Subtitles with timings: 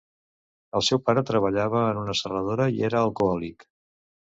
[0.79, 3.71] El seu pare treballava en una serradora i era alcohòlic.